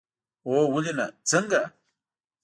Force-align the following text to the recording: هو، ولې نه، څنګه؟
هو، 0.45 0.57
ولې 0.73 0.93
نه، 0.99 1.05
څنګه؟ 1.29 1.61